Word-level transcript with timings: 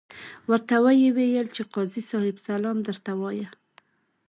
ورته 0.49 0.75
ویې 0.83 1.09
ویل 1.15 1.47
چې 1.55 1.63
قاضي 1.73 2.01
صاحب 2.11 2.37
سلام 2.47 2.77
درته 2.87 3.11
وایه. 3.19 3.49